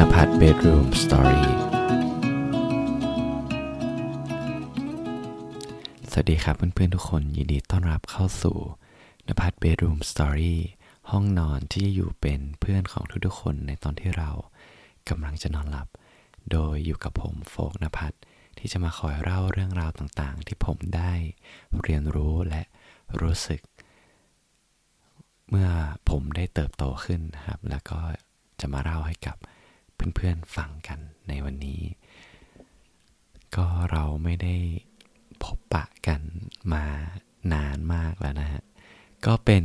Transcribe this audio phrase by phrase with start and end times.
[0.00, 1.48] นภัทร Bedroom Story
[6.10, 8.58] สวัสดีครับเพื่อนๆทุกคนยินดีต้อนรับเข้าสู่
[9.28, 10.60] นภัทร Bedroom Story
[11.10, 14.30] ห้องนอนที่จะอยู่เป็นเพื่อนของทุกๆคนในตอนที่เรา
[15.08, 15.88] กำลังจะนอนหลับ
[16.50, 18.16] โดยอยู่กับผมโฟกนภัทร
[18.58, 21.12] ที่จะมาคอยเล่าเรื่องราวต่างๆ ที่ผมได้
[21.82, 22.62] เรียนรู้และ
[23.20, 23.60] รู้สึก
[25.48, 25.68] เมื่อ
[26.10, 27.98] ผมได้เติบโตขึ้นนะครับ แล้วก็
[28.60, 29.36] จะมาเล่าให้กับ
[30.14, 31.80] เพื่อนๆฟังกันในวันนี้
[33.56, 34.56] ก็เราไม่ได้
[35.42, 36.20] พบปะกัน
[36.72, 36.84] มา
[37.54, 38.62] นานมากแล้วนะฮะ
[39.26, 39.64] ก็เป็น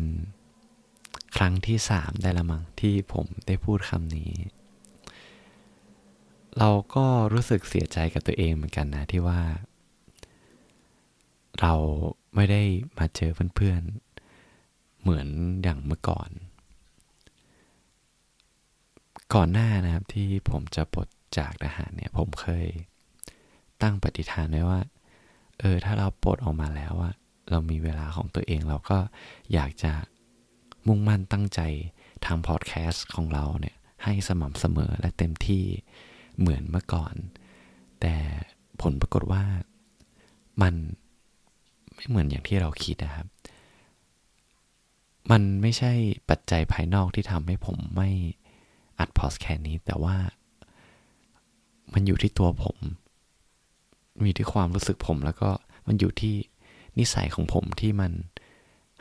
[1.37, 4.31] ครั้งที่สามได้ละมั้งที่ผมได้พูดคำนี้
[6.57, 9.41] เราก็รู้สึกเสียใจกับตัวเองเหมือนกันนะที่ว่า
[11.61, 11.73] เรา
[12.35, 12.63] ไม่ได้
[12.97, 15.27] มาเจอเพื่อนๆเหมือน
[15.63, 16.29] อย่างเมื่อก่อน
[19.33, 22.67] ก่อนหน้านะครับที่ผมจะปลดจากทหารเนี่ย ผมเคย
[23.81, 24.81] ตั้งปฏิฐานไว้ว่า
[25.59, 27.13] เออ ถ้าเราปลดออกมาแล้วอะ
[27.49, 28.97] เรามีเวลาของตัวเองเราก็
[29.53, 29.91] อยากจะ
[30.87, 31.59] มุ่งมั่นตั้งใจ
[32.25, 35.63] ทำพอดแคสต์ของเราเนี่ย ให้สม่ำเสมอและเต็มที่
[36.39, 37.15] เหมือนเมื่อก่อน
[38.01, 38.15] แต่
[38.81, 39.43] ผลปรากฏว่า
[40.61, 40.73] มัน
[41.95, 43.27] ไม่เหมือนอย่างที่เราคิดนะครับ
[45.31, 45.91] มันไม่ใช่
[46.29, 48.09] ปัจจัยภายนอกที่ทำให้ผมไม่
[49.01, 50.15] อัดพอดแค์นี้ แต่ว่า
[51.93, 52.77] มันอยู่ที่ตัวผม
[54.23, 55.49] มีที่ความรู้สึกผมแล้วก็
[55.87, 56.35] มันอยู่ที่
[56.99, 58.11] นิสัยของผมที่มัน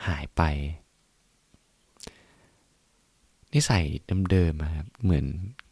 [0.07, 0.41] หายไป
[3.53, 3.83] นิสัย
[4.31, 5.25] เดิมๆครับเหมือน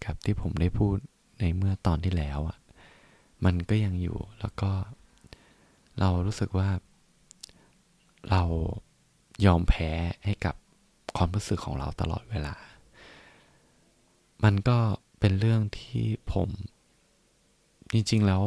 [0.04, 0.98] กับที่ผมได้พูด
[1.40, 2.58] ในเมื่อตอนที่แล้วอะ
[3.46, 4.72] มันก็ยังอยู่แล้วก็
[6.00, 6.70] เรารู้สึกว่า
[8.30, 8.44] เรา
[9.46, 9.90] ยอมแพ้
[10.26, 10.56] ให้กับ
[11.18, 12.56] ความรู้สึกของเราตลอดเวลา
[14.44, 14.78] มันก็
[15.20, 16.50] เป็นเรื่องที่ผม
[17.92, 18.44] จริง ๆ แล้ว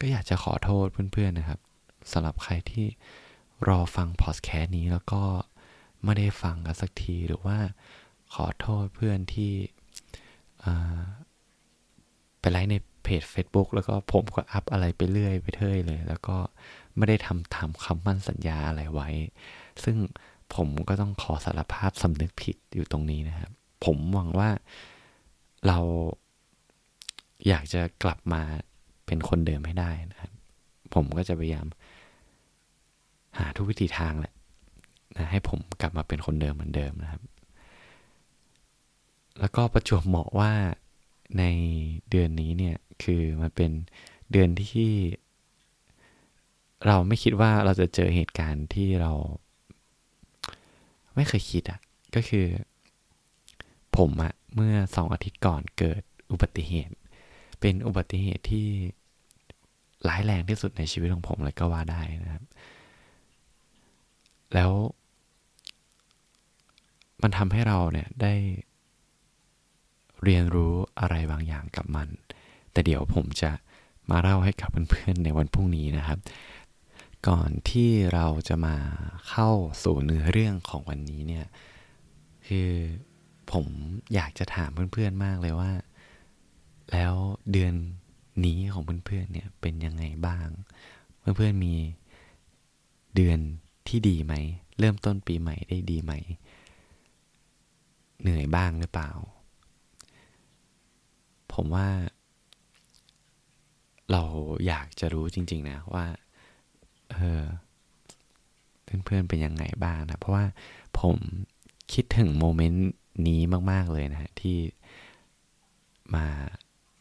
[0.00, 1.60] ก็อยากจะขอโทษเพื่อน ๆ นะครับ
[2.12, 2.86] สำหรับใครที่
[3.68, 5.22] รอฟังพอดแคสต์นี้แล้วก็
[6.04, 7.58] ไม่ได้ฟังกันสักทีหรือว่า
[8.34, 9.52] ขอโทษเพื่อนที่
[12.40, 16.36] ไปไลฟ์ในเพจ Facebook แล้วก็ผมก็อัพอะไรไปเรื่อยไปเท่ยเลย แล้วก็
[16.96, 19.08] ไม่ได้ทำตามคำมั่นสัญญาอะไรไว้
[19.84, 19.96] ซึ่ง
[20.54, 23.50] ผมก็ต้องขอสารภาพสำนึกผิดอยู่ตรงนี้นะครับ
[23.84, 24.50] ผมหวังว่า
[25.66, 25.78] เรา
[27.48, 28.42] อยากจะกลับมา
[29.06, 30.32] เป็นคนเดิมให้ได้นะครับ
[30.94, 31.66] ผมก็จะพยายาม
[33.38, 34.34] หาทุกวิธีทางแหละ
[35.16, 37.22] นะให้ผมกลับมาเป็นคนเดิมเหมือนเดิมนะครับ
[39.40, 40.52] แล้วก็ประจวบเหมาะว่า
[41.38, 41.44] ใน
[42.10, 43.70] เดือนนี้เนี่ยคือมันเป็น
[44.32, 44.92] เดือนที่
[46.86, 49.12] เราไม่คิดว่าเราจะเจอเหตุการณ์ที่เรา
[51.14, 51.80] ไม่เคยคิดอะ่ะ
[52.14, 52.46] ก็คือ
[53.98, 56.02] ผมอะเมื่อสองอาทิตย์ก่อนเกิด
[56.32, 56.94] อุบัติเหตุ
[57.60, 58.66] เป็นอุบัติเหตุที่
[60.08, 62.44] ร้ายแรงที่สุดในชีวิตของผมเลยก็ว่าได้นะครับ
[64.54, 64.70] แล้ว
[67.22, 68.34] มันทำให้เราเนี่ยได้
[70.24, 72.08] เรียนรู้อะไรบางอย่างกับมัน
[72.72, 73.50] แต่เดี๋ยวผมจะ
[74.10, 76.18] มาเล่าให้กับเพื่อนๆในวันพรุ่งนี้นะครับ
[77.28, 78.76] ก่อนที่เราจะมา
[79.28, 79.50] เข้า
[79.82, 81.46] สู่เนื้อเรื่องของวันนี้เนี่ย
[82.46, 82.70] คือ
[83.52, 83.66] ผม
[84.14, 85.72] อยากจะถามเพื่อนๆมากเลยว่า
[86.92, 87.14] แล้ว
[87.52, 87.74] เดือน
[88.44, 90.48] นี้ของเพื่อนๆเนี่ยเป็นยังไงบ้าง
[91.20, 91.74] เพื่อนๆมี
[93.16, 93.38] เดือน
[93.88, 94.34] ที่ดีไหม
[94.78, 96.12] เริ่มต้นปีใหม่ได้ดีไหม
[98.20, 99.10] เหนื่อยบ้างหรือเปล่า
[101.52, 101.88] ผมว่า
[104.12, 104.22] เรา
[104.66, 106.06] อยากจะรู้จริง ๆ นะว่า
[107.12, 107.42] เออ
[109.04, 110.44] เพื่อนๆเป็นยังไงบ้างนะ เพราะว่า
[111.00, 111.16] ผม
[111.92, 112.88] คิดถึงโมเมนต์
[113.28, 113.40] นี้
[113.72, 114.58] มาก ๆ เลยนะที่
[116.14, 116.26] มา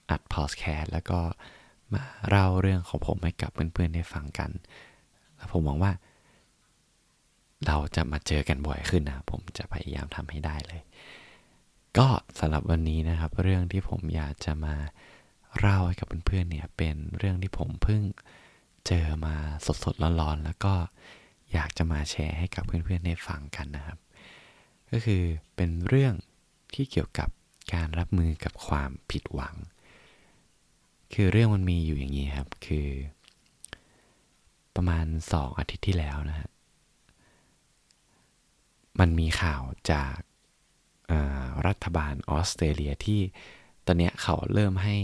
[0.09, 1.19] อัดพอดแคสต์แล้วก็
[1.93, 4.51] มาเล่าเรื่องของผมให้กับเพื่อนๆได้ฟังกัน
[5.35, 5.93] แล้วผมหวังว่า
[7.67, 10.81] เราจะมาเจอกันบ่อยขึ้นนะ ผมจะพยายามทำให้ได้เลย
[11.97, 12.07] ก็
[12.39, 14.75] สำหรับวันนี้นะครับ เรื่องที่ผมอยากจะมา
[15.59, 18.01] เล่าให้กับเพื่อนๆเนี่ย เป็นเรื่องที่ผมเพิ่ง
[18.87, 19.35] เจอมา
[19.83, 20.73] สดๆร้อนๆแล้วก็
[21.53, 23.97] อยากจะมาแชร์ให้กับเพื่อนๆได้ฟังกันนะครับ
[24.95, 25.23] ก็คือ
[25.55, 26.13] เป็นเรื่อง
[26.73, 27.29] ที่เกี่ยวกับ
[27.73, 29.55] การรับมือกับความผิดหวัง
[31.13, 32.87] คือเรื่องมันมีอยู่อย่างนี้ครับ คือ
[34.75, 36.49] ประมาณสองอาทิตย์ที่แล้วนะฮะ
[38.99, 39.61] มันมีข่าว
[39.91, 40.15] จาก
[41.67, 43.21] รัฐบาลออสเตรเลียที่
[43.85, 44.97] ตอนนี้เขาเริ่มให้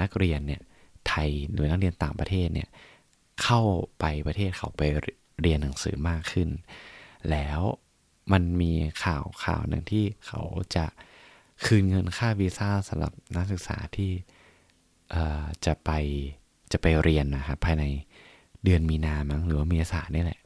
[0.00, 0.62] นักเรียนเนี่ย
[1.08, 2.68] ไทยหรือนักเรียนต่างประเทศเนี่ย
[3.42, 3.60] เข้า
[4.00, 4.82] ไปประเทศเขาไป
[5.40, 6.48] เรียนหนังสือมากขึ้น
[7.30, 7.60] แล้ว
[8.32, 8.72] มันมี
[9.04, 10.40] ข่าวข่าวหนึ่งที่เขา
[10.76, 10.86] จะ
[11.64, 14.10] คืนเงินค่าวีซ่าสำหรับนักศึกษาที่
[15.66, 15.90] จะไป
[16.72, 17.84] จะไปเรียนนะครับภายใน
[18.64, 20.40] เดือนมีนามั้งหรือว่าเมษานี่แหละ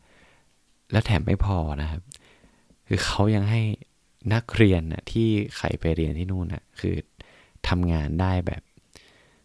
[0.91, 2.03] แล้วแถมไม่พอนะครับ
[2.89, 3.63] คือเขายังให้
[4.35, 6.95] นักเรียนนะที่ใครไปเรียนที่นู่นนะคือ
[7.69, 8.63] ทำงานได้แบบ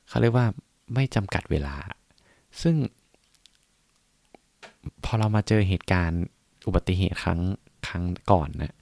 [0.07, 0.48] เขาเรียกว่า
[0.94, 1.75] ไม่จำกัดเวลา
[2.62, 2.75] ซึ่ง
[5.04, 6.24] พอเรามาเจอเหตุการณ์
[6.68, 7.39] อุบัติเหตุครั้ง
[7.88, 8.74] ครั้งก่อนนะ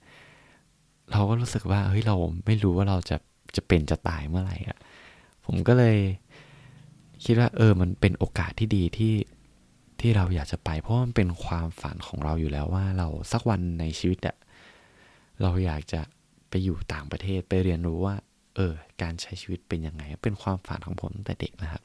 [1.11, 2.15] เราก็รู้สึกว่าเฮ้ยเรา
[2.45, 3.17] ไม่รู้ว่าเราจะ
[3.55, 4.77] จะเป็นจะตายเมื่อไหร่อะ
[5.45, 5.97] ผมก็เลย
[7.25, 9.15] คิดว่า เออ มันเป็นโอกาสที่ดีที่
[9.99, 14.35] ที่เราอยากจะไป เพราะมันเป็นความฝันของเราอยู่แล้วว่าเราสักวันในชีวิตอะ
[15.41, 16.01] เราอยากจะ
[16.49, 18.15] ไปอยู่ต่างประเทศไปเรียนรู้ว่า
[18.55, 21.83] เออ การใช้ชีวิตเป็นยังไง เป็นความฝันของผมตั้งแต่เด็กนะครับ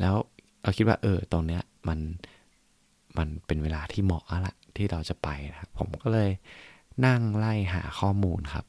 [0.00, 0.14] แล้ว
[0.62, 1.98] เราคิดว่า เออ ตรงเนี้ยมัน
[3.18, 6.30] มันเป็นเวลาที่เหมาะละ ที่เราจะไปนะครับผมก็เลย
[7.06, 8.66] นั่งไล่หาข้อมูลครับ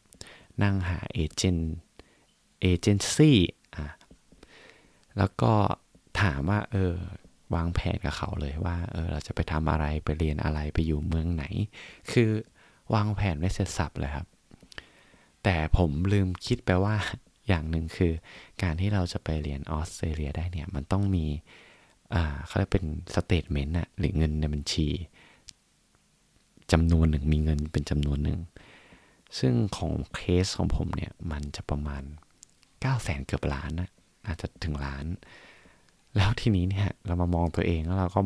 [0.63, 1.73] นั่งหาเอเจนต์
[2.61, 3.37] เอเจนซี่
[3.75, 3.87] อะ
[5.17, 5.53] แล้วก็
[6.21, 6.93] ถามว่าเออ
[7.55, 11.45] วางแผนกับเขาเลยว่าเออเราจะไปทำอะไรไปเรียนอะไรไปอยู่เมืองไหน
[12.11, 12.29] คือ
[12.93, 14.27] วางแผนไว้เสร็จสรรพเลยครับ
[15.43, 16.95] แต่ผมลืมคิดไปว่า
[17.47, 18.13] อย่างหนึ่งคือ
[18.63, 21.25] การที่เราจะไปเรียนออสเตรเลียได้เนี่ย มันต้องมี
[22.13, 22.85] อ่าเขาเรียกเป็น
[23.15, 24.87] statement อะหรือเงินในบัญชี
[26.71, 28.39] จำนวนหนึ่งมีเงินเป็นจำนวนหนึ่ง
[29.39, 32.03] ซึ่งของเคสของผมเนี่ยมันจะประมาณ
[32.49, 33.89] 9 0 0แสนเกือบล้านนะ
[34.27, 35.05] อาจจะถึงล้าน
[36.15, 38.21] แล้วทีนี้เนี่ยเรามามองตัวเองแล้วเราก็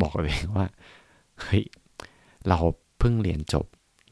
[0.00, 0.66] บอกตัวเองว่า
[1.42, 1.64] เฮ้ย
[2.48, 2.58] เรา
[2.98, 3.66] เพิ่งเรียนจบ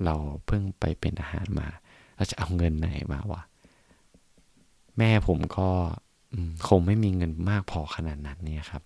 [0.04, 0.14] เรา
[0.46, 1.68] เพิ่งไปเป็นทหารมา
[2.16, 3.42] เราจะเอาเงินไหนมาวะ
[4.98, 5.68] แม่ผมก็
[6.68, 8.82] คงไม่มีเงินมากพอขนาดนั้นเนี่ยครับ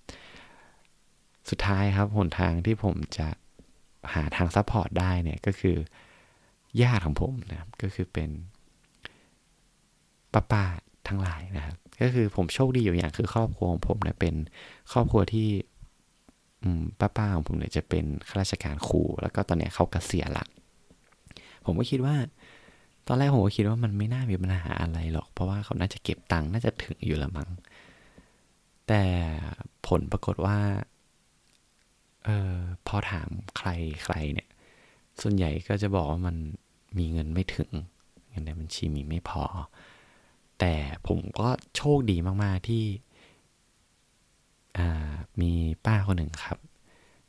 [1.50, 3.28] สุดท้ายครับหนทางที่ผมจะ
[4.12, 5.76] หาทาง support ได้เนี่ยก็คือ
[6.82, 8.30] ญาติของผมนะครับก็คือเป็น
[10.32, 10.64] ป้าป้า
[11.08, 14.34] ทั้งหลายนะครับก็คือผมโชคดีอยู่อย่างคือครอบครัวของผมเนี่ยเป็น
[14.92, 15.48] ครอบครัวที่
[17.00, 20.44] ป้าป้าของผมเนี่ยจะเป็นข้าราชการครูแล้วก็ตอนเนี้ยเขาเกษียณละ
[21.64, 22.16] ผมก็คิดว่า
[23.06, 27.50] ตอนแรกผมก็คิดว่ามันไม่น่ามีปัญหาอะไรหรอก เพราะว่าเขาน่าจะเก็บตังค์น่าจะถึงอยู่ละมั้ง
[28.88, 29.02] แต่
[29.86, 30.56] ผลปรากฏว่า
[32.24, 32.56] เออ
[32.86, 33.68] พอถามใคร
[34.04, 34.48] ใครเนี่ย
[35.20, 36.36] ส่วนใหญ่ก็จะบอกว่ามัน
[36.98, 37.70] มีเงินไม่ถึง
[38.30, 39.44] เงินในบัญชีมีไม่พอ
[40.60, 40.74] แต่
[41.06, 42.84] ผมก็โชคดีมากๆที่
[45.40, 45.52] มี
[45.84, 46.58] ป้าคนหนึ่งครับ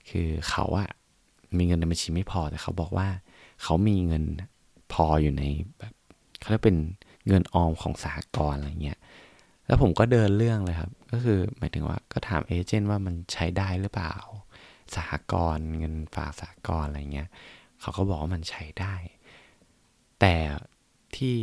[0.09, 0.89] คือเขาอะ
[1.57, 3.07] มีเงินในบัญชีไม่พอแต่เขาบอกว่า
[3.63, 4.23] เขามีเงิน
[4.93, 5.43] พออยู่ใน
[5.77, 5.93] แบบ
[6.39, 6.77] เขาเรียกเป็น
[7.27, 8.99] เงินออมของสหกรณ์อะไรเงี้ย
[9.67, 14.15] แล้วผมก็เดินเรื่องเลยครับ ก็คือหมายถึงว่าก็ถามเอเจนต์ว่ามันใช้ได้หรือเปล่า
[14.95, 17.29] สหกรณ์เงินฝากสหกรณ์อะไรเงี้ย
[17.81, 18.95] เขาก็บอกว่ามันใช้ได้
[20.19, 20.35] แต่
[21.15, 21.35] ที่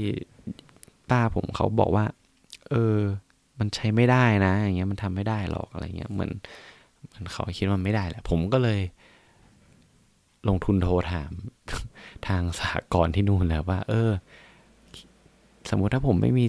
[1.10, 2.04] ป้าผมเขาบอกว่า
[2.70, 2.96] เออ
[3.58, 6.30] มันใช้ไม่ได้นะ อย่างเงี้ยมันทำไม่ได้หรอกอะไรเงี้ยเหมือน
[7.12, 8.80] มันเขาคิดว่าไม่ได้แหละ ผมก็เลย
[10.48, 11.32] ลงทุนโทรถาม
[12.26, 14.10] ทางสหกรณ์ที่นู่นแล้วว่า เออ
[15.70, 16.46] สมมุติถ้าผมไม่มี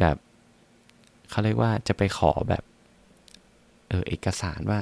[0.00, 0.16] แบบ
[1.30, 2.62] เขาเรียกว่าจะไปขอแบบ
[3.88, 4.80] เออ เอกสารว่า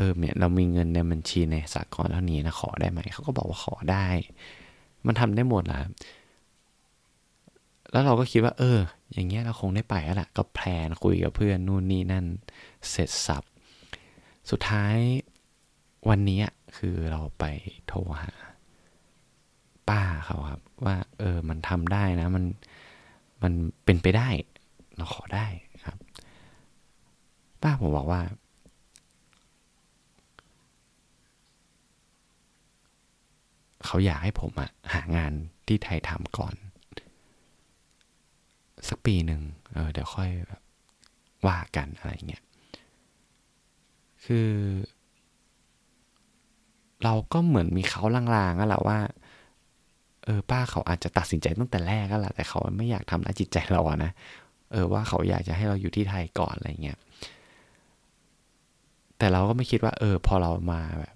[0.00, 4.06] เออเนี่ยเรามีเงินในบัญชีในสากลเท่านี้นะขอได้ไหมเขาก็บอกว่าขอได้
[5.06, 5.78] มันทำได้หมดแหละ
[7.92, 8.78] แล้วเราก็คิดว่า เออ
[9.12, 12.24] อย่างเงี้ยเราคงได้ไปแล้วแหละก็แพลนคุยกับเพื่อนนู่นนี่นั่น
[12.90, 13.42] เสร็จสับ
[14.50, 14.96] สุดท้าย
[16.08, 16.42] วันนี้
[16.76, 17.44] คือเราไป
[17.86, 18.32] โทรหา
[19.88, 22.44] ป้าเขาครับ ว่า เออ มันทำได้นะ มัน
[23.42, 23.52] มัน
[23.84, 24.28] เป็นไปได้
[24.96, 25.46] เราขอได้
[25.86, 25.98] ครับ
[27.62, 28.20] ป้าผมบอกว่า
[33.92, 35.32] เขาอยากให้ผมอะหางาน
[35.66, 36.54] ที่ไทยทำก่อน
[38.88, 39.40] สักปีหนึ่ง
[39.72, 40.62] เออเดี๋ยวค่อยแบบ
[41.46, 42.42] ว่ากันอะไรเงี้ย
[44.24, 44.50] คือ
[47.04, 48.98] เราก็เหมือนมีเขาลางๆก็แหละว่า
[50.24, 54.10] เออป้าเขาอาจจะตัดสินใจตั้งแต่แรกก็แหละแต่เขาไม่อยากทำร้ายจิตใจเราอะนะ
[54.72, 56.98] เออว่าเขาอยากจะให้เราอยู่ที่ไทยก่อนอะไรเงี้ย
[59.18, 61.14] แต่เราก็ไม่คิดว่า เออ พอเรามาแบบ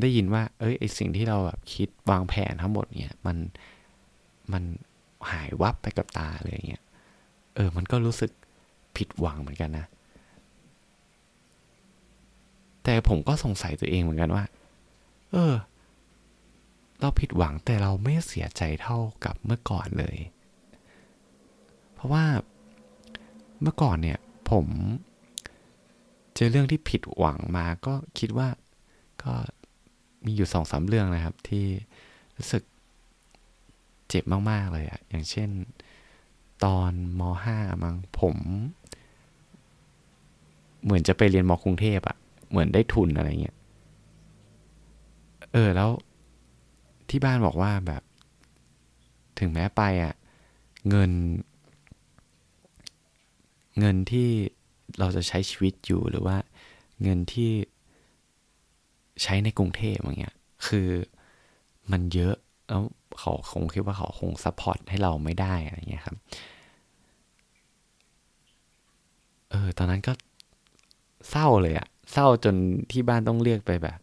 [0.00, 3.36] ได้ยินว่า เอ้ยไอสิ่งที่เราแบบคิดวางแผนทั้งหมดเนี่ยมัน
[4.52, 4.62] มัน
[5.30, 6.84] หายวับไปกับตาเลยเงี้ย
[7.54, 8.30] เออ มันก็รู้สึก
[8.96, 9.86] ผิดหวังเหมือนกันนะ
[12.84, 14.44] แต่ผมก็สงสัยตัวเองเหมือนกันว่า
[15.32, 15.54] เออ
[17.00, 20.16] เราผิดหวังแต่เราไม่เสียใจเท่ากับเมื่อก่อนเลย
[21.94, 22.24] เพราะว่า
[23.62, 24.18] เมื่อก่อนเนี่ย
[24.50, 24.66] ผม
[26.34, 28.48] เจอเรื่องที่ผิดหวังมาก็คิดว่า
[29.22, 29.34] ก็
[30.24, 31.66] มีอยู่สองสามเรื่องนะครับ ที่
[32.36, 32.62] รู้สึก
[34.08, 35.50] เจ็บมาก ๆ เลยอะอย่างเช่น
[36.64, 38.36] ตอนมห้ามั้งผม
[40.84, 42.16] เหมือนจะไปเรียนมกรุงเทพอะ
[42.50, 43.56] เหมือนได้ทุนอะไรเงี้ย
[45.52, 45.90] เออแล้ว
[47.10, 48.02] ที่บ้านบอกว่าแบบ
[49.38, 50.14] ถึงแม้ไปอะ
[50.88, 51.10] เงิน
[53.78, 54.28] เงินที่
[54.98, 56.36] เราจะใช้ชีวิตอยู่หรือว่า
[57.02, 57.50] เงินที่
[59.22, 60.88] ใช้ในกรุงเทพอย่างเงี้ย คือ
[61.92, 62.34] มันเยอะ
[62.68, 62.82] แล้ว
[63.18, 66.16] เขาคงคิดว่าเขาคง support ให้เราไม่ได้อะไรเงี้ยครับ
[69.50, 70.12] เออ ตอนนั้นก็
[71.30, 72.54] เศร้าเลยอะเศร้าจน
[72.90, 73.98] ที่บ้านต้องเรียกไปแบบ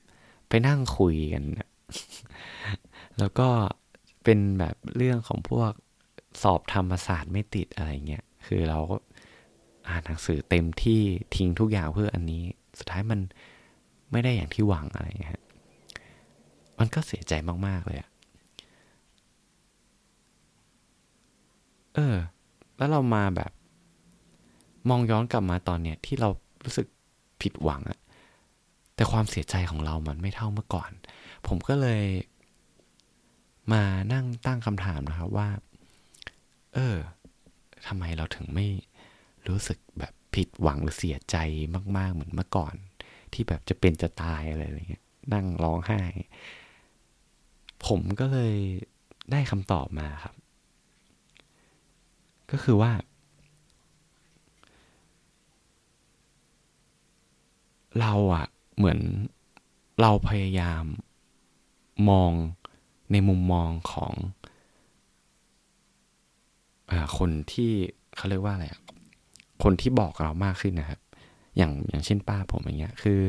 [0.49, 1.43] ไปนั่งคุยกัน
[3.19, 3.49] แล้วก็
[4.23, 5.71] เป็นแบบเรื่องของพวก
[6.41, 8.97] สอบธรรมศาสตร์ไม่ติดอะไรเงี้ย คือเราก็
[9.89, 11.01] อ่านหนังสือเต็มที่
[11.35, 12.43] ทิ้งทุกอย่างเพื่ออันนี้
[12.79, 13.19] สุดท้ายมัน
[14.13, 15.41] ไม่ได้อย่างที่หวังอะไรเงี้ย
[16.79, 17.33] มันก็เสียใจ
[17.67, 18.09] มาก ๆ เลยอะ
[21.95, 22.15] เออ
[22.77, 23.51] แล้วเรามาแบบ
[24.89, 26.29] มองย้อนกลับมาตอนเนี้ยที่เรา
[26.63, 26.87] รู้สึก
[27.41, 27.99] ผิดหวังอะ
[28.95, 30.91] แต่ความเสียใจของเรามันไม่เท่าเมื่อก่อน
[31.47, 32.03] ผมก็เลย
[33.73, 35.49] มานั่งตั้งคำถามนะครับว่า
[36.73, 36.95] เออ
[37.87, 38.67] ทำไมเราถึงไม่
[39.49, 41.37] รู้สึกแบบผิดหวังหรือเสียใจ
[41.97, 42.75] มาก ๆ เหมือนเมื่อก่อน
[43.35, 46.01] ที่แบบจะเป็นจะตายอะไรอย่างเงี้ยนั่งร้องไห้
[47.85, 48.55] ผมก็เลย
[49.31, 50.35] ได้คำตอบมาครับ
[52.51, 52.91] ก็คือว่า
[57.99, 58.45] เราอะ
[58.77, 58.99] เหมือน
[60.01, 60.83] เราพยายาม
[62.09, 62.31] มอง
[63.11, 64.13] ในมุมมองของ
[66.91, 67.71] อคนที่
[68.15, 68.81] เขาเรียกว่าอะไรอะ
[69.63, 70.99] คนที่บอกเรามากขึ้นนะครับ
[71.57, 73.21] อย่างอย่างเช่นป้าผมอย่างเงี้ยคือ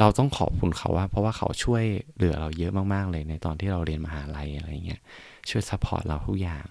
[0.00, 1.84] เราต้องขอบคุณเขาว่า เพราะว่าเขาช่วย
[2.16, 5.00] เหลือเราเยอะมากๆเลยในตอนที่เราเรียนมหาลัยอะไรเงี้ย
[5.50, 6.66] ช่วย support เราทุกอย่าง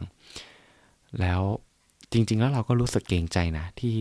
[1.21, 1.41] แล้ว
[2.13, 3.95] จริง ๆ แล้วเราก็รู้สึกเกรงใจนะ ที่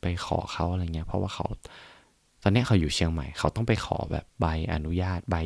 [0.00, 1.46] ไปขอเขาอะไรเงี้ย เพราะว่าเขา
[2.42, 5.36] ตอนนี้เขาอยู่เชียงใหม่ เขาต้องไปขอแบบใบอนุญาตใบ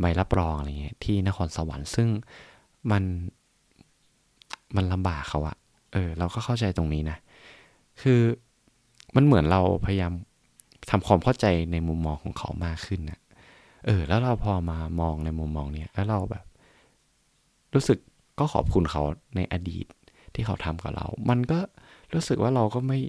[0.00, 2.08] ใบรับรองอะไรเงี้ยที่นครสวรรค์ซึ่ง
[2.90, 3.02] มัน
[4.76, 5.56] มันลำบากเขาอะ
[5.92, 7.18] เออ เราก็เข้าใจตรงนี้นะ
[8.02, 8.20] คือ
[9.16, 10.12] มันเหมือนเราพยายาม
[10.90, 13.20] ทำความเข้าใจในมุมมองของเขามากขึ้นนะ
[13.86, 16.44] เออ แล้วเราพอมามองในมุมมองเนี้ยแล้วเราแบบ
[17.74, 17.98] รู้สึก
[18.38, 19.02] ก็ขอบคุณเขา
[19.36, 19.86] ในอดีต
[20.34, 21.58] ที่เขาทำกับเรา มันก็
[22.14, 23.00] รู้สึกว่าเราก็ไม่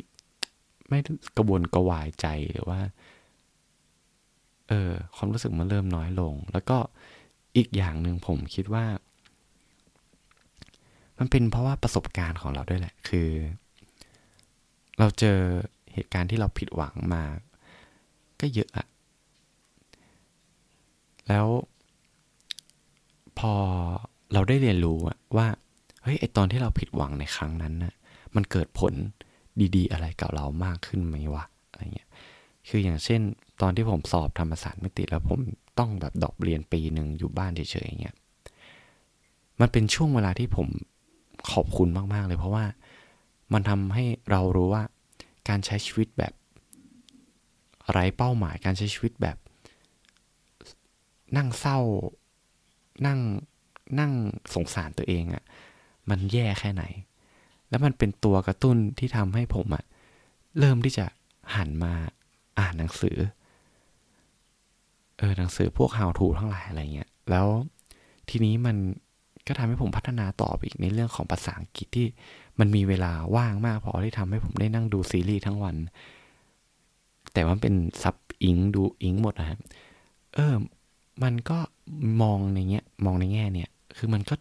[0.90, 1.00] ไม่
[1.38, 2.80] กระวนกระวายใจหรือว่า
[4.70, 6.78] เออ ความรู้สึกมันเริ่มน้อยลง แล้วก็
[7.58, 8.86] อีกอย่างหนึ่งผมคิดว่า
[11.18, 13.30] มันเป็นเพราะว่าประสบการณ์ของเราด้วยแหละ คือ
[15.00, 15.40] เราเจอ
[15.94, 17.24] เหตุการณ์ที่เราผิดหวังมา
[18.42, 18.86] ก็เยอะอะ
[21.28, 21.48] แล้ว
[23.40, 23.54] พอ
[24.34, 24.98] เราได้เรียนรู้
[25.38, 25.48] ว่า
[26.04, 27.94] เฮ้ยไอตอนที่เราผิดหวังในครั้งนั้นนะ
[28.36, 28.94] มันเกิดผล
[29.76, 32.10] ดีๆ อะไรกับเรามากขึ้นไหมวะอะไรเงี้ย
[32.68, 33.22] คืออย่างเช่น
[33.62, 35.40] ตอนที่ผมสอบธรรมศาสตร์ไม่ติดแล้วผม
[35.80, 38.16] ต้องแบบดอกเรียนปีหนึ่งอยู่บ้านเฉยๆอย่างเงี้ย
[39.60, 40.68] มันเป็นช่วงเวลาที่ผม
[41.52, 42.66] ขอบคุณมากๆเลย เพราะว่า
[43.54, 44.84] มันทำให้เรารู้ว่า
[45.50, 46.34] การใช้ชีวิตแบบ
[47.92, 49.38] ไร้เป้าหมายการใช้ชีวิตแบบ
[51.38, 51.80] นั่งเศร้า
[53.06, 53.20] นั่ง
[54.00, 54.12] นั่ง
[54.54, 55.44] สงสารตัวเองอะ่ะ
[56.10, 56.84] มันแย่แค่ไหน
[57.70, 59.84] แล้วมันเป็นตัวกระตุ้นที่ทำให้ผมอะ่ะ
[60.60, 61.06] เริ่มที่จะ
[61.56, 61.94] หันมา
[62.60, 63.18] อ่านหนังสือ
[65.18, 67.48] เออหนังสือพวก how to ทั้งหลายอะไรเงี้ย แล้ว
[68.30, 68.78] ทีนี้มัน
[69.48, 72.08] ก็ทำให้ผมพัฒนาต่อไปอีกในเรื่องของภาษาอังกฤษที่
[72.60, 75.76] มันมีเวลาว่างมากพอที่ทำให้ผมได้นั่งดูซีรีส์ทั้งวัน
[77.34, 79.60] แต่ว่าเป็นซับอิงดูอิงหมดนะครับ
[80.34, 80.56] เออ
[81.24, 81.60] มันก็
[82.22, 84.36] มองในเงี้ย มองในแง่เนี่ย คือมันก็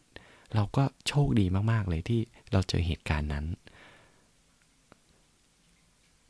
[0.55, 2.21] เราก็โชคดีมาก ๆ เลยที่
[2.52, 3.47] เราเจอเหตุการณ์นั้น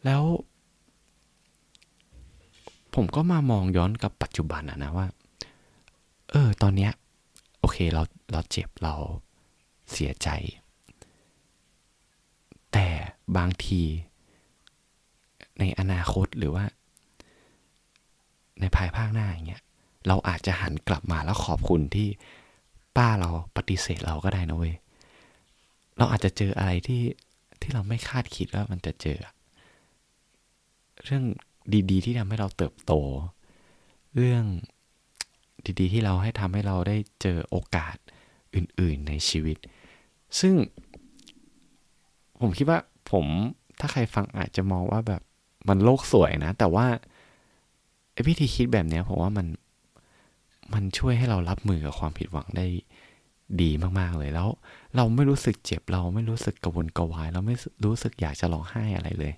[0.05, 0.23] แล้ว
[2.95, 5.07] ผมก็มามองย้อนกับปัจจุบันอะนะว่า
[6.31, 6.93] เออ ตอนเนี้ย
[7.61, 8.95] โอเคเราเราเจ็บเรา
[9.93, 10.29] เสียใจ
[12.73, 12.87] แต่
[13.37, 13.83] บางที
[15.59, 16.65] ในอนาคตหรือว่า
[18.61, 19.63] ในภายภาคหน้าอย่างเงี้ย
[20.07, 22.09] เราอาจจะหันกลับมาแล้วขอบคุณที่
[22.97, 24.75] ป้าเราปฏิเสธเราก็ได้นะเว้ย
[25.97, 27.03] เราอาจจะเจออะไรที่
[27.61, 29.19] ที่เราไม่คาดคิดว่ามันจะเจอ
[31.05, 31.25] เรื่อง
[31.91, 32.93] ดีๆ ที่ทำให้เราเติบโต
[34.15, 34.45] เรื่อง
[35.81, 37.97] ดีๆ ที่เราให้ทำให้เราได้เจอโอกาส
[38.55, 39.57] อื่นๆในชีวิต
[40.41, 40.55] ซึ่ง
[42.41, 42.79] ผมคิดว่า
[43.11, 43.27] ผม
[43.81, 45.23] ถ้าใครฟังอาจจะมองว่าแบบ
[45.69, 46.87] มันโลกสวยนะ แต่ว่า
[48.27, 49.47] วิธีคิดแบบนี้ผมว่ามัน
[50.75, 52.67] มันช่วยให้เรารับมือกับความผิดหวังได้
[53.63, 54.49] ดีมากๆเลยแล้ว
[54.97, 59.35] เราไม่รู้สึกเจ็บเราไม่รู้สึกกระวนกระวาย เราไม่รู้สึกอยากจะร้องไห้อะไรเลย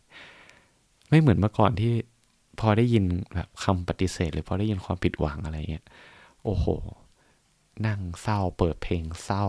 [1.08, 1.92] ไม่เหมือนเมื่อก่อนที่
[2.60, 3.04] พอได้ยิน
[3.34, 5.86] แบบคำปฏิเสธ หรือพอได้ยินความผิดหวังอะไรเงี้ย
[6.44, 6.66] โอ้โห
[7.86, 9.44] นั่งเศร้าเปิดเพลงเศร้า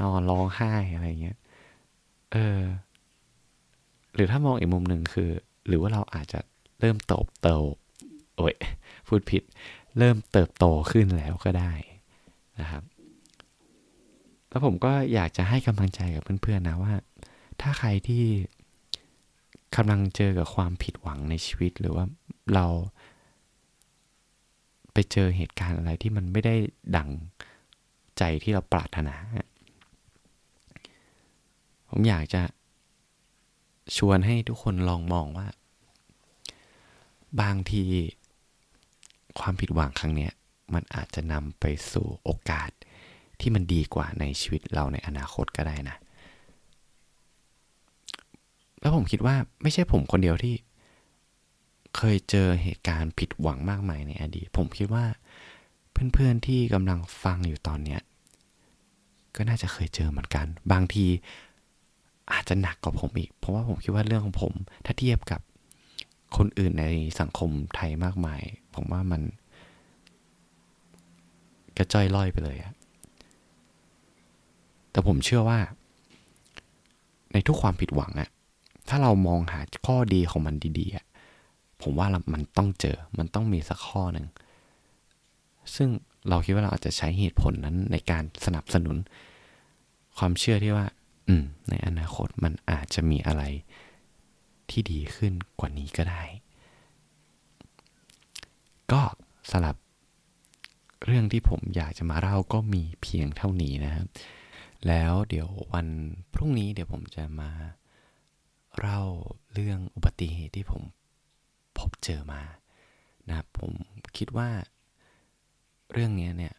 [0.00, 1.38] นอนร้องไห้อะไรเงี้ย
[2.32, 2.60] เออ
[4.14, 5.30] หรือถ้ามองอีกมุมหนึ่งคือ
[5.66, 6.40] หรือว่าเราอาจจะ
[6.80, 7.48] เริ่มโตบโต
[8.36, 8.54] โอ้ย
[9.08, 9.42] พูดผิด
[9.98, 11.72] เริ่มเติบโตขึ้นแล้วก็ได้
[12.60, 12.82] นะครับ
[14.48, 16.94] แล้วผมก็อยากจะให้กำลังใจกับเพื่อนๆนะว่า
[17.60, 18.24] ถ้าใครที่
[19.76, 22.04] กำลังเจอกับความผิดหวังในชีวิตหรือว่า
[22.54, 22.66] เรา
[24.92, 26.54] ไปเจอเหตุการณ์อะไรที่มันไม่ได้
[26.96, 27.10] ดัง
[28.18, 29.14] ใจที่เราปรารถนา
[31.94, 32.42] ผมอยากจะ
[33.96, 35.48] ชวนให้ทุกคนลองมองว่า
[37.40, 37.82] บางที
[39.40, 40.30] ความผิดหวังครั้งนี้
[40.74, 42.70] มันอาจจะนำไปสู่โอกาส
[43.40, 45.96] ที่มันดีกว่าในชีวิตเราในอนาคตก็ได้นะ
[48.80, 50.54] แล้วผมคิดว่าไม่ใช่ผมคนเดียวที่
[51.96, 55.04] เคยเจอเหตุการณ์ผิดหวังมากมายในอดีต ผมคิดว่า
[55.92, 58.00] เพื่อนๆที่กำลังฟังอยู่ตอนเนี้ย
[59.36, 61.06] ก็น่าจะเคยเจอเหมือนกัน บางที
[62.30, 64.52] อาจจะหนักกว่าผมอีก เพราะว่าผมคิดว่าเรื่องของผม
[64.84, 65.40] ถ้าเทียบกับ
[66.36, 66.86] คนอื่นใน
[67.20, 68.42] สังคมไทยมากมาย
[68.74, 69.22] ผมว่ามัน
[71.76, 72.72] กระจ้อยล่อยไปเลยอะ
[74.90, 75.58] แต่ผมเชื่อว่า
[77.32, 78.28] ในทุกความผิดหวังอะ
[78.88, 81.04] ถ้าเรามองหาข้อดีของมันดีๆอะ
[81.82, 84.26] ผมว่ามันต้องเจอ มันต้องมีสักข้อหนึ่ง
[85.74, 85.88] ซึ่ง
[86.28, 88.96] เราคิดว่าเราอาจจะใช้เหตุผลนั้นในการสนับสนุน
[90.18, 90.86] ความเชื่อที่ว่า
[91.28, 93.42] อืม ในอนาคตมันอาจจะมีอะไร
[94.70, 96.22] ที่ดีขึ้นกว่านี้ก็ได้
[98.92, 99.02] ก็
[99.50, 99.76] สำหรับ
[101.04, 104.06] เรื่องที่ผมอยากจะมาเล่าก็มีเพียงเท่านี้นะครับ
[104.88, 105.88] แล้วเดี๋ยววัน
[106.34, 107.50] พรุ่งนี้เดี๋ยวผมจะมา
[108.78, 109.02] เล่า
[109.54, 110.82] เรื่องอุบัติเหตุที่ผม
[111.78, 112.42] พบเจอมา
[113.28, 113.72] นะครับผม
[114.16, 114.50] คิดว่า
[115.92, 116.54] เรื่องนี้เนี่ย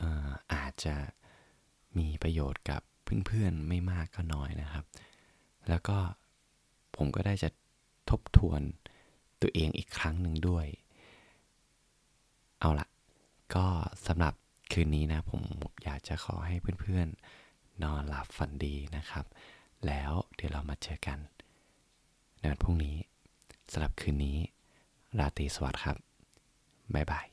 [0.00, 0.94] อาอาจจะ
[1.98, 2.82] มีประโยชน์กับ
[3.26, 4.84] เพื่อนๆไม่มากก็น้อยนะครับ
[5.68, 5.98] แล้วก็
[6.96, 7.48] ผมก็ได้จะ
[8.10, 8.60] ทบทวน
[9.40, 10.66] ตัวเองอีกครั้งหนึ่งด้วย
[12.60, 12.88] เอาละ
[13.54, 13.66] ก็
[14.06, 14.34] สำหรับ
[14.72, 15.42] คืนนี้นะผม
[15.84, 19.24] อยากจะขอให้เพื่อนๆ นอนหลับฝันดีนะครับ
[19.86, 21.18] แล้วเดี๋ยวเรามาเจอกัน
[22.38, 22.96] ในวันพรุ่งนี้
[23.72, 24.38] สำหรับคืนนี้
[25.18, 25.96] ราตรีสวัสดิ์ครับ
[26.94, 27.31] บ๊ายบาย